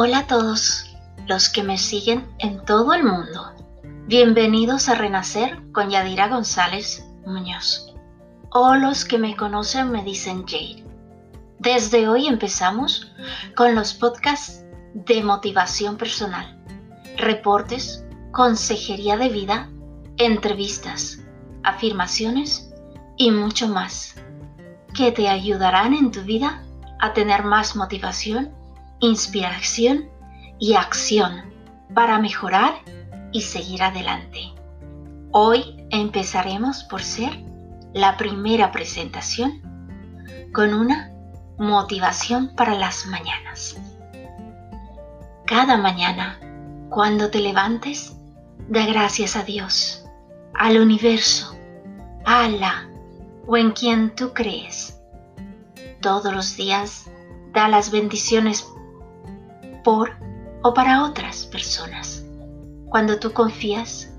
Hola 0.00 0.18
a 0.18 0.26
todos 0.28 0.96
los 1.26 1.48
que 1.48 1.64
me 1.64 1.76
siguen 1.76 2.24
en 2.38 2.64
todo 2.64 2.94
el 2.94 3.02
mundo. 3.02 3.52
Bienvenidos 4.06 4.88
a 4.88 4.94
Renacer 4.94 5.60
con 5.72 5.90
Yadira 5.90 6.28
González 6.28 7.04
Muñoz. 7.26 7.92
O 8.50 8.76
los 8.76 9.04
que 9.04 9.18
me 9.18 9.34
conocen 9.34 9.90
me 9.90 10.04
dicen 10.04 10.46
Jade. 10.46 10.84
Desde 11.58 12.08
hoy 12.08 12.28
empezamos 12.28 13.12
con 13.56 13.74
los 13.74 13.92
podcasts 13.92 14.64
de 14.94 15.20
motivación 15.24 15.96
personal, 15.96 16.62
reportes, 17.16 18.04
consejería 18.30 19.16
de 19.16 19.30
vida, 19.30 19.68
entrevistas, 20.16 21.24
afirmaciones 21.64 22.72
y 23.16 23.32
mucho 23.32 23.66
más 23.66 24.14
que 24.94 25.10
te 25.10 25.28
ayudarán 25.28 25.92
en 25.92 26.12
tu 26.12 26.22
vida 26.22 26.62
a 27.00 27.14
tener 27.14 27.42
más 27.42 27.74
motivación, 27.74 28.54
inspiración 29.00 30.08
y 30.58 30.74
acción 30.74 31.52
para 31.94 32.18
mejorar 32.18 32.74
y 33.32 33.42
seguir 33.42 33.82
adelante. 33.82 34.40
Hoy 35.30 35.86
empezaremos 35.90 36.84
por 36.84 37.02
ser 37.02 37.30
la 37.92 38.16
primera 38.16 38.72
presentación 38.72 39.62
con 40.52 40.74
una 40.74 41.12
motivación 41.58 42.54
para 42.54 42.74
las 42.74 43.06
mañanas. 43.06 43.76
Cada 45.46 45.76
mañana, 45.76 46.38
cuando 46.90 47.30
te 47.30 47.40
levantes, 47.40 48.16
da 48.68 48.84
gracias 48.86 49.36
a 49.36 49.44
Dios, 49.44 50.04
al 50.54 50.78
universo, 50.78 51.56
a 52.24 52.44
Allah 52.44 52.88
o 53.46 53.56
en 53.56 53.70
quien 53.72 54.14
tú 54.14 54.32
crees. 54.34 55.00
Todos 56.00 56.32
los 56.34 56.56
días 56.56 57.10
da 57.52 57.68
las 57.68 57.90
bendiciones 57.90 58.66
por 59.88 60.10
o 60.62 60.74
para 60.74 61.02
otras 61.02 61.46
personas. 61.46 62.22
Cuando 62.90 63.18
tú 63.18 63.32
confías 63.32 64.12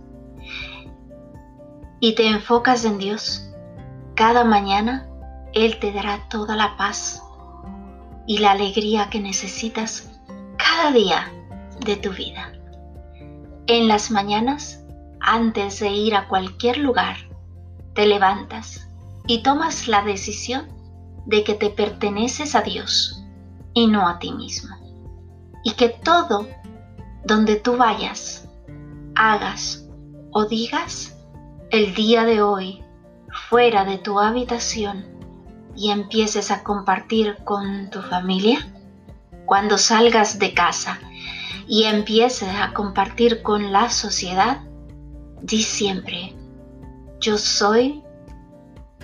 y 1.99 2.15
te 2.15 2.27
enfocas 2.27 2.85
en 2.85 2.97
Dios, 2.97 3.51
cada 4.15 4.43
mañana 4.43 5.07
Él 5.53 5.77
te 5.77 5.91
dará 5.91 6.27
toda 6.27 6.55
la 6.55 6.75
paz 6.75 7.21
y 8.25 8.39
la 8.39 8.53
alegría 8.53 9.11
que 9.11 9.19
necesitas 9.19 10.09
cada 10.57 10.91
día 10.91 11.31
de 11.85 11.97
tu 11.97 12.13
vida. 12.13 12.51
En 13.67 13.87
las 13.87 14.09
mañanas, 14.09 14.83
antes 15.19 15.79
de 15.81 15.89
ir 15.89 16.15
a 16.15 16.27
cualquier 16.27 16.79
lugar, 16.79 17.15
te 17.93 18.07
levantas 18.07 18.89
y 19.27 19.43
tomas 19.43 19.87
la 19.87 20.01
decisión 20.01 20.67
de 21.27 21.43
que 21.43 21.53
te 21.53 21.69
perteneces 21.69 22.55
a 22.55 22.61
Dios 22.61 23.23
y 23.75 23.85
no 23.85 24.07
a 24.07 24.17
ti 24.17 24.31
mismo. 24.31 24.78
Y 25.63 25.71
que 25.71 25.89
todo 25.89 26.47
donde 27.23 27.57
tú 27.57 27.77
vayas, 27.77 28.47
hagas 29.15 29.85
o 30.31 30.45
digas 30.45 31.17
el 31.69 31.93
día 31.93 32.25
de 32.25 32.41
hoy 32.41 32.83
fuera 33.49 33.85
de 33.85 33.97
tu 33.97 34.19
habitación 34.19 35.05
y 35.75 35.91
empieces 35.91 36.51
a 36.51 36.63
compartir 36.63 37.37
con 37.43 37.89
tu 37.89 38.01
familia, 38.01 38.59
cuando 39.45 39.77
salgas 39.77 40.39
de 40.39 40.53
casa 40.53 40.99
y 41.67 41.83
empieces 41.83 42.49
a 42.49 42.73
compartir 42.73 43.41
con 43.41 43.71
la 43.71 43.89
sociedad, 43.89 44.61
di 45.41 45.61
siempre, 45.61 46.35
yo 47.19 47.37
soy 47.37 48.03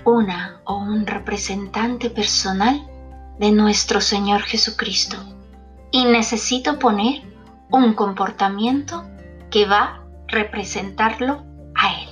una 0.03 0.61
o 0.66 0.78
un 0.78 1.06
representante 1.06 2.10
personal 2.10 2.88
de 3.39 3.52
nuestro 3.52 4.02
Señor 4.02 4.42
Jesucristo 4.42 5.34
y 5.95 6.04
necesito 6.04 6.78
poner 6.78 7.22
un 7.72 7.94
comportamiento 7.94 9.06
que 9.50 9.66
va 9.66 9.82
a 9.82 10.04
representarlo 10.28 11.45
a 11.73 11.94
Él. 12.02 12.10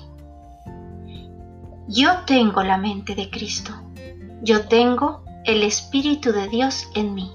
Yo 1.89 2.21
tengo 2.25 2.63
la 2.63 2.77
mente 2.77 3.13
de 3.13 3.29
Cristo. 3.29 3.73
Yo 4.41 4.69
tengo 4.69 5.25
el 5.43 5.63
Espíritu 5.63 6.31
de 6.31 6.47
Dios 6.47 6.87
en 6.95 7.13
mí. 7.13 7.29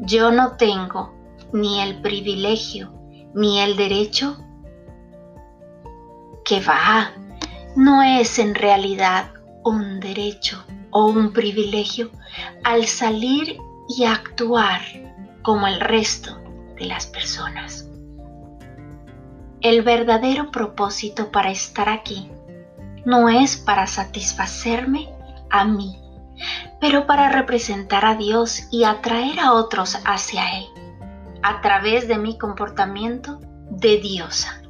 Yo 0.00 0.32
no 0.32 0.56
tengo 0.56 1.14
ni 1.52 1.80
el 1.80 2.02
privilegio 2.02 2.92
ni 3.32 3.60
el 3.60 3.76
derecho 3.76 4.38
que 6.44 6.58
va. 6.58 7.12
No 7.76 8.02
es 8.02 8.40
en 8.40 8.56
realidad 8.56 9.30
un 9.62 10.00
derecho 10.00 10.64
o 10.90 11.06
un 11.06 11.32
privilegio 11.32 12.10
al 12.64 12.86
salir 12.86 13.58
y 13.96 14.06
actuar 14.06 15.05
como 15.46 15.68
el 15.68 15.78
resto 15.78 16.40
de 16.74 16.86
las 16.86 17.06
personas. 17.06 17.88
El 19.60 19.82
verdadero 19.82 20.50
propósito 20.50 21.30
para 21.30 21.52
estar 21.52 21.88
aquí 21.88 22.32
no 23.04 23.28
es 23.28 23.56
para 23.56 23.86
satisfacerme 23.86 25.08
a 25.48 25.64
mí, 25.64 26.02
pero 26.80 27.06
para 27.06 27.28
representar 27.28 28.04
a 28.04 28.16
Dios 28.16 28.66
y 28.72 28.82
atraer 28.82 29.38
a 29.38 29.52
otros 29.52 29.96
hacia 30.04 30.58
Él, 30.58 30.64
a 31.44 31.60
través 31.60 32.08
de 32.08 32.18
mi 32.18 32.36
comportamiento 32.38 33.38
de 33.70 33.98
diosa. 33.98 34.62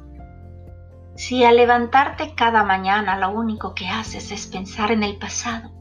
Si 1.15 1.43
al 1.43 1.55
levantarte 1.55 2.35
cada 2.35 2.63
mañana 2.63 3.17
lo 3.17 3.31
único 3.31 3.73
que 3.73 3.87
haces 3.87 4.29
es 4.29 4.45
pensar 4.45 4.91
en 4.91 5.01
el 5.01 5.17
pasado, 5.17 5.71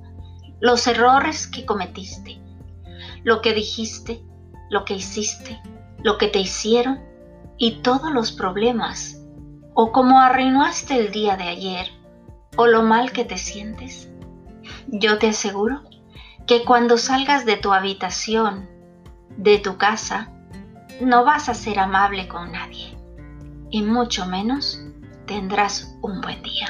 los 0.59 0.87
errores 0.87 1.47
que 1.47 1.67
cometiste, 1.67 2.41
lo 3.25 3.43
que 3.43 3.53
dijiste, 3.53 4.25
lo 4.71 4.84
que 4.84 4.94
hiciste, 4.94 5.60
lo 6.03 6.19
que 6.19 6.28
te 6.28 6.41
hicieron 6.41 7.00
y 7.56 7.82
todos 7.82 8.12
los 8.12 8.32
problemas, 8.32 9.22
o 9.75 9.93
cómo 9.93 10.21
arruinaste 10.21 10.99
el 10.99 11.12
día 11.12 11.37
de 11.37 11.44
ayer, 11.44 11.88
o 12.56 12.66
lo 12.66 12.82
mal 12.82 13.12
que 13.12 13.25
te 13.25 13.38
sientes, 13.38 14.09
yo 14.88 15.19
te 15.19 15.28
aseguro 15.28 15.82
que 16.47 16.65
cuando 16.65 16.97
salgas 16.97 17.44
de 17.44 17.56
tu 17.56 17.72
habitación, 17.72 18.69
de 19.37 19.59
tu 19.59 19.77
casa, 19.77 20.32
no 21.00 21.25
vas 21.25 21.48
a 21.48 21.54
ser 21.54 21.78
amable 21.78 22.28
con 22.28 22.53
nadie, 22.53 22.97
y 23.71 23.83
mucho 23.83 24.27
menos 24.27 24.81
tendrás 25.27 25.97
un 26.03 26.21
buen 26.21 26.43
día. 26.43 26.69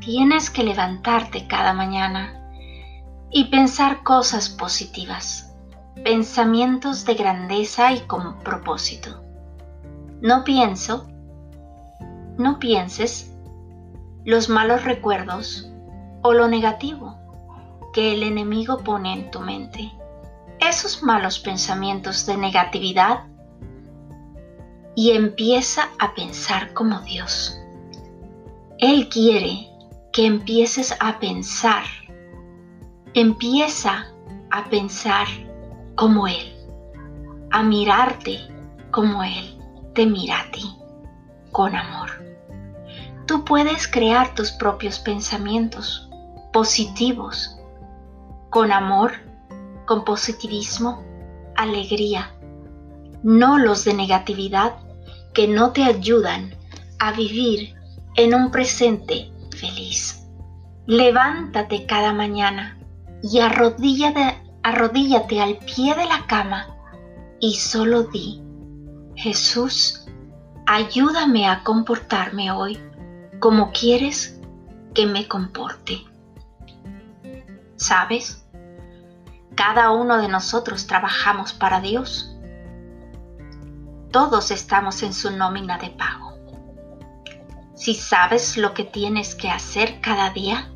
Tienes 0.00 0.50
que 0.50 0.62
levantarte 0.62 1.46
cada 1.46 1.72
mañana 1.72 2.50
y 3.30 3.44
pensar 3.44 4.02
cosas 4.02 4.50
positivas, 4.50 5.53
pensamientos 6.02 7.04
de 7.04 7.14
grandeza 7.14 7.92
y 7.92 8.00
con 8.00 8.40
propósito. 8.40 9.22
No 10.20 10.44
pienso, 10.44 11.06
no 12.36 12.58
pienses 12.58 13.32
los 14.24 14.48
malos 14.48 14.84
recuerdos 14.84 15.70
o 16.22 16.32
lo 16.32 16.48
negativo 16.48 17.18
que 17.92 18.14
el 18.14 18.22
enemigo 18.22 18.78
pone 18.78 19.12
en 19.12 19.30
tu 19.30 19.40
mente. 19.40 19.92
Esos 20.58 21.02
malos 21.02 21.38
pensamientos 21.38 22.26
de 22.26 22.36
negatividad 22.36 23.24
y 24.96 25.12
empieza 25.12 25.90
a 25.98 26.14
pensar 26.14 26.72
como 26.72 27.00
Dios. 27.00 27.58
Él 28.78 29.08
quiere 29.08 29.68
que 30.12 30.26
empieces 30.26 30.96
a 31.00 31.18
pensar. 31.18 31.84
Empieza 33.14 34.06
a 34.50 34.64
pensar 34.64 35.26
como 35.94 36.26
Él, 36.26 36.54
a 37.50 37.62
mirarte 37.62 38.38
como 38.90 39.22
Él 39.22 39.58
te 39.94 40.06
mira 40.06 40.40
a 40.40 40.50
ti, 40.50 40.76
con 41.52 41.74
amor. 41.76 42.10
Tú 43.26 43.44
puedes 43.44 43.88
crear 43.88 44.34
tus 44.34 44.52
propios 44.52 44.98
pensamientos 44.98 46.08
positivos, 46.52 47.58
con 48.50 48.70
amor, 48.70 49.12
con 49.86 50.04
positivismo, 50.04 51.02
alegría, 51.56 52.34
no 53.22 53.58
los 53.58 53.84
de 53.84 53.94
negatividad 53.94 54.74
que 55.32 55.48
no 55.48 55.72
te 55.72 55.84
ayudan 55.84 56.54
a 56.98 57.12
vivir 57.12 57.74
en 58.16 58.34
un 58.34 58.50
presente 58.50 59.32
feliz. 59.56 60.26
Levántate 60.86 61.86
cada 61.86 62.12
mañana 62.12 62.78
y 63.22 63.40
arrodíllate, 63.40 64.43
arrodíllate 64.64 65.40
al 65.40 65.58
pie 65.58 65.94
de 65.94 66.06
la 66.06 66.26
cama 66.26 66.66
y 67.38 67.54
solo 67.54 68.02
di, 68.02 68.42
Jesús, 69.14 70.06
ayúdame 70.66 71.46
a 71.48 71.62
comportarme 71.62 72.50
hoy 72.50 72.80
como 73.38 73.70
quieres 73.70 74.40
que 74.92 75.06
me 75.06 75.28
comporte. 75.28 76.02
¿Sabes? 77.76 78.44
Cada 79.54 79.92
uno 79.92 80.16
de 80.20 80.26
nosotros 80.26 80.88
trabajamos 80.88 81.52
para 81.52 81.80
Dios 81.80 82.34
todos 84.14 84.52
estamos 84.52 85.02
en 85.02 85.12
su 85.12 85.32
nómina 85.32 85.76
de 85.76 85.90
pago. 85.90 86.38
Si 87.74 87.96
sabes 87.96 88.56
lo 88.56 88.72
que 88.72 88.84
tienes 88.84 89.34
que 89.34 89.50
hacer 89.50 90.00
cada 90.00 90.30
día, 90.30 90.70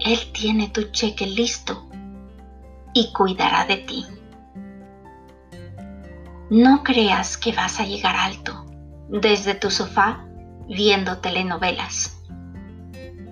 Él 0.00 0.18
tiene 0.32 0.70
tu 0.70 0.90
cheque 0.90 1.24
listo 1.24 1.88
y 2.94 3.12
cuidará 3.12 3.66
de 3.66 3.76
ti. 3.76 4.06
No 6.50 6.82
creas 6.84 7.36
que 7.36 7.52
vas 7.52 7.80
a 7.80 7.84
llegar 7.84 8.16
alto 8.16 8.64
desde 9.08 9.54
tu 9.54 9.70
sofá 9.70 10.24
viendo 10.68 11.18
telenovelas. 11.18 12.22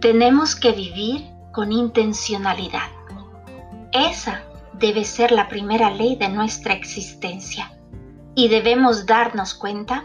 Tenemos 0.00 0.56
que 0.56 0.72
vivir 0.72 1.24
con 1.52 1.72
intencionalidad. 1.72 2.90
Esa 3.92 4.42
debe 4.74 5.04
ser 5.04 5.30
la 5.30 5.48
primera 5.48 5.90
ley 5.90 6.16
de 6.16 6.28
nuestra 6.28 6.74
existencia 6.74 7.78
y 8.34 8.48
debemos 8.48 9.06
darnos 9.06 9.54
cuenta 9.54 10.04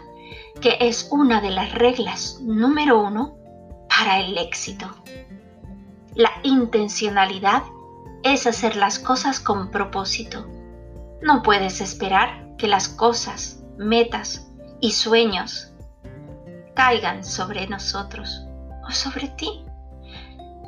que 0.60 0.76
es 0.80 1.08
una 1.10 1.40
de 1.40 1.50
las 1.50 1.72
reglas 1.72 2.38
número 2.42 3.00
uno 3.00 3.36
para 3.88 4.20
el 4.20 4.36
éxito. 4.38 4.86
La 6.14 6.30
intencionalidad 6.42 7.62
es 8.22 8.46
hacer 8.46 8.76
las 8.76 8.98
cosas 8.98 9.40
con 9.40 9.70
propósito. 9.70 10.46
No 11.22 11.42
puedes 11.42 11.80
esperar 11.80 12.56
que 12.56 12.68
las 12.68 12.88
cosas, 12.88 13.62
metas 13.76 14.48
y 14.80 14.92
sueños 14.92 15.72
caigan 16.74 17.24
sobre 17.24 17.66
nosotros 17.66 18.44
o 18.86 18.90
sobre 18.90 19.28
ti. 19.28 19.64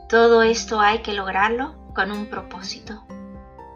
Todo 0.08 0.42
esto 0.42 0.80
hay 0.80 1.02
que 1.02 1.12
lograrlo 1.12 1.92
con 1.94 2.10
un 2.10 2.26
propósito. 2.26 3.04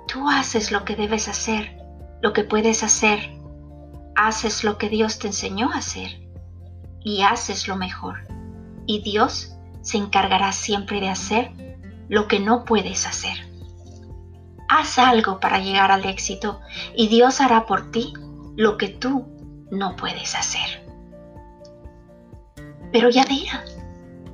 Tú 0.07 0.29
haces 0.29 0.73
lo 0.73 0.85
que 0.85 0.97
debes 0.97 1.29
hacer, 1.29 1.77
lo 2.21 2.33
que 2.33 2.45
puedes 2.45 2.83
hacer. 2.83 3.21
Haces 4.17 4.63
lo 4.63 4.79
que 4.79 4.89
Dios 4.89 5.19
te 5.19 5.27
enseñó 5.27 5.71
a 5.73 5.79
hacer 5.79 6.25
y 7.05 7.23
haces 7.23 7.69
lo 7.69 7.77
mejor. 7.77 8.27
Y 8.87 9.03
Dios 9.03 9.57
se 9.83 9.99
encargará 9.99 10.53
siempre 10.53 11.01
de 11.01 11.09
hacer 11.09 11.53
lo 12.09 12.29
que 12.29 12.41
no 12.41 12.65
puedes 12.65 13.07
hacer. 13.07 13.54
Haz 14.77 14.99
algo 14.99 15.39
para 15.39 15.61
llegar 15.61 15.93
al 15.93 16.05
éxito 16.05 16.61
y 16.97 17.07
Dios 17.07 17.41
hará 17.41 17.65
por 17.65 17.93
ti 17.93 18.13
lo 18.57 18.77
que 18.77 18.89
tú 18.89 19.25
no 19.71 19.95
puedes 19.95 20.35
hacer. 20.35 20.85
Pero 22.91 23.09
Yadira, 23.09 23.65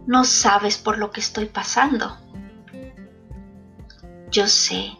no 0.06 0.24
sabes 0.24 0.78
por 0.78 0.96
lo 0.96 1.10
que 1.10 1.20
estoy 1.20 1.44
pasando. 1.44 2.16
Yo 4.30 4.46
sé, 4.46 4.92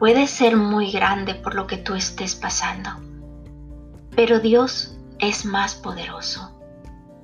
puede 0.00 0.26
ser 0.26 0.56
muy 0.56 0.90
grande 0.90 1.36
por 1.36 1.54
lo 1.54 1.68
que 1.68 1.76
tú 1.76 1.94
estés 1.94 2.34
pasando, 2.34 2.90
pero 4.16 4.40
Dios 4.40 4.98
es 5.20 5.44
más 5.44 5.76
poderoso. 5.76 6.52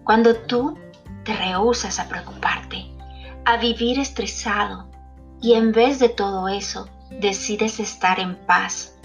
Cuando 0.04 0.36
tú 0.36 0.78
te 1.24 1.34
rehusas 1.34 1.98
a 1.98 2.08
preocuparte, 2.08 2.92
a 3.44 3.56
vivir 3.56 3.98
estresado 3.98 4.91
y 5.42 5.54
en 5.54 5.72
vez 5.72 5.98
de 5.98 6.08
todo 6.08 6.48
eso 6.48 6.88
decides 7.10 7.80
estar 7.80 8.20
en 8.20 8.36
paz, 8.46 8.96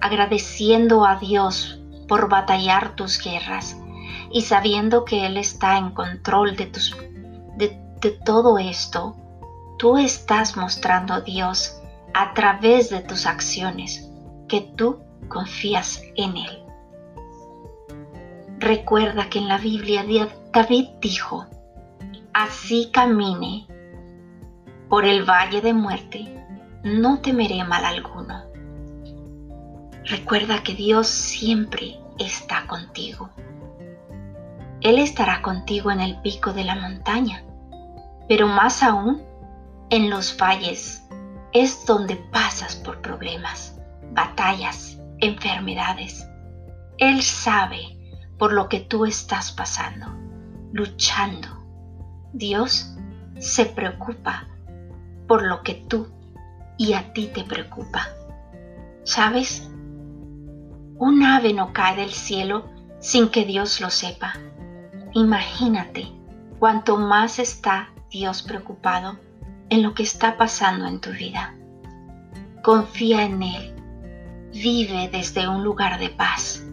agradeciendo 0.00 1.04
a 1.04 1.16
Dios 1.16 1.80
por 2.06 2.28
batallar 2.28 2.94
tus 2.94 3.18
guerras 3.18 3.76
y 4.30 4.42
sabiendo 4.42 5.04
que 5.04 5.26
Él 5.26 5.38
está 5.38 5.78
en 5.78 5.90
control 5.90 6.56
de, 6.56 6.70
todo 8.24 8.58
esto, 8.58 9.16
tú 9.78 9.96
estás 9.96 10.56
mostrando 10.56 11.14
a 11.14 11.20
Dios 11.22 11.80
a 12.14 12.34
través 12.34 12.90
de 12.90 13.00
tus 13.00 13.26
acciones 13.26 14.08
que 14.46 14.60
tú 14.76 15.00
confías 15.28 16.02
en 16.16 16.36
Él. 16.36 16.62
Recuerda 18.58 19.28
que 19.30 19.38
en 19.38 19.48
la 19.48 19.58
Biblia 19.58 20.04
David 20.52 20.88
dijo, 21.00 21.46
así 22.34 22.90
camine 22.92 23.66
por 24.88 25.04
el 25.04 25.28
valle 25.28 25.60
de 25.60 25.74
muerte, 25.74 26.44
no 26.82 27.20
temeré 27.20 27.62
mal 27.64 27.84
alguno. 27.84 28.44
Recuerda 30.04 30.62
que 30.62 30.74
Dios 30.74 31.06
siempre 31.06 32.00
está 32.18 32.66
contigo. 32.66 33.30
Él 34.80 34.98
estará 34.98 35.42
contigo 35.42 35.90
en 35.90 36.00
el 36.00 36.20
pico 36.22 36.52
de 36.52 36.64
la 36.64 36.76
montaña, 36.76 37.44
pero 38.28 38.46
más 38.46 38.82
aún 38.82 39.22
en 39.90 40.08
los 40.08 40.36
valles 40.38 41.06
es 41.52 41.84
donde 41.84 42.16
pasas 42.16 42.76
por 42.76 43.00
problemas, 43.02 43.78
batallas, 44.12 44.98
enfermedades. 45.18 46.26
Él 46.96 47.22
sabe 47.22 47.80
por 48.38 48.52
lo 48.52 48.68
que 48.68 48.80
tú 48.80 49.04
estás 49.04 49.52
pasando, 49.52 50.06
luchando. 50.72 51.48
Dios 52.32 52.94
se 53.38 53.66
preocupa 53.66 54.47
por 55.28 55.44
lo 55.44 55.62
que 55.62 55.74
tú 55.74 56.08
y 56.78 56.94
a 56.94 57.12
ti 57.12 57.30
te 57.32 57.44
preocupa. 57.44 58.08
¿Sabes? 59.04 59.70
Un 60.96 61.22
ave 61.22 61.52
no 61.52 61.72
cae 61.72 61.96
del 61.96 62.10
cielo 62.10 62.68
sin 62.98 63.28
que 63.28 63.44
Dios 63.44 63.80
lo 63.80 63.90
sepa. 63.90 64.34
Imagínate 65.12 66.08
cuánto 66.58 66.96
más 66.96 67.38
está 67.38 67.90
Dios 68.10 68.42
preocupado 68.42 69.18
en 69.68 69.82
lo 69.82 69.94
que 69.94 70.02
está 70.02 70.36
pasando 70.36 70.86
en 70.86 71.00
tu 71.00 71.10
vida. 71.10 71.54
Confía 72.62 73.24
en 73.24 73.42
Él. 73.42 73.74
Vive 74.52 75.08
desde 75.12 75.46
un 75.46 75.62
lugar 75.62 76.00
de 76.00 76.08
paz. 76.08 76.64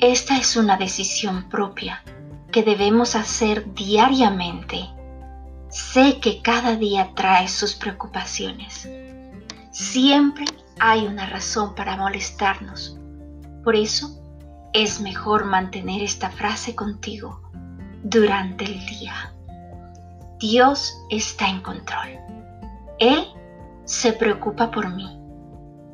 Esta 0.00 0.36
es 0.36 0.56
una 0.56 0.76
decisión 0.76 1.48
propia 1.48 2.02
que 2.50 2.62
debemos 2.62 3.14
hacer 3.14 3.72
diariamente 3.74 4.88
Sé 5.72 6.20
que 6.20 6.42
cada 6.42 6.76
día 6.76 7.14
trae 7.14 7.48
sus 7.48 7.74
preocupaciones. 7.74 8.86
Siempre 9.70 10.44
hay 10.78 11.06
una 11.06 11.24
razón 11.24 11.74
para 11.74 11.96
molestarnos. 11.96 12.98
Por 13.64 13.74
eso 13.74 14.22
es 14.74 15.00
mejor 15.00 15.46
mantener 15.46 16.02
esta 16.02 16.28
frase 16.28 16.74
contigo 16.74 17.40
durante 18.02 18.66
el 18.66 18.84
día. 18.84 19.34
Dios 20.38 20.94
está 21.08 21.48
en 21.48 21.62
control. 21.62 22.18
Él 22.98 23.26
se 23.86 24.12
preocupa 24.12 24.70
por 24.70 24.94
mí. 24.94 25.18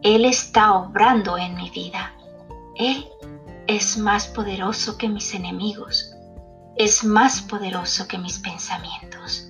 Él 0.03 0.25
está 0.25 0.75
obrando 0.75 1.39
en 1.39 1.55
mi 1.55 1.71
vida. 1.71 2.15
Él 2.75 3.07
es 3.69 3.97
más 3.97 4.27
poderoso 4.27 4.99
que 4.99 5.09
mis 5.09 5.35
enemigos. 5.35 6.17
Es 6.75 7.05
más 7.05 7.43
poderoso 7.43 8.08
que 8.08 8.19
mis 8.19 8.41
pensamientos. 8.41 9.47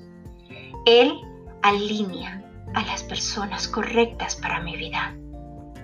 Él 0.88 1.20
alinea 1.60 2.42
a 2.72 2.80
las 2.80 3.02
personas 3.02 3.68
correctas 3.68 4.36
para 4.36 4.62
mi 4.62 4.74
vida. 4.74 5.14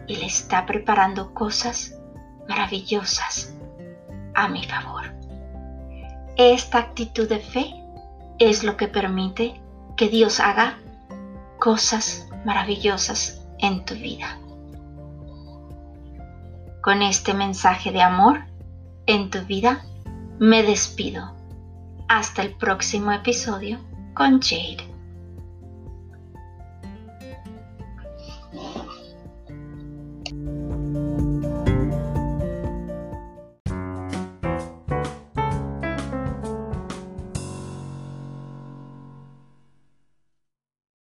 Él 0.08 0.22
está 0.22 0.64
preparando 0.64 1.34
cosas 1.34 1.98
maravillosas 2.48 3.54
a 4.34 4.48
mi 4.48 4.64
favor. 4.64 5.12
Esta 6.38 6.78
actitud 6.78 7.28
de 7.28 7.38
fe 7.38 7.74
es 8.38 8.64
lo 8.64 8.78
que 8.78 8.88
permite 8.88 9.60
que 9.94 10.08
Dios 10.08 10.40
haga 10.40 10.78
cosas 11.58 12.26
maravillosas 12.46 13.46
en 13.58 13.84
tu 13.84 13.96
vida. 13.96 14.38
Con 16.82 17.02
este 17.02 17.34
mensaje 17.34 17.92
de 17.92 18.00
amor 18.00 18.46
en 19.04 19.28
tu 19.28 19.40
vida, 19.40 19.84
me 20.38 20.62
despido. 20.62 21.34
Hasta 22.08 22.40
el 22.40 22.54
próximo 22.54 23.12
episodio 23.12 23.78
con 24.14 24.40
Jade. 24.40 24.93